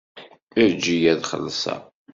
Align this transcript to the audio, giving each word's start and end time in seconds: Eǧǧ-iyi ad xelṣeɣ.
Eǧǧ-iyi 0.63 1.09
ad 1.13 1.21
xelṣeɣ. 1.29 1.81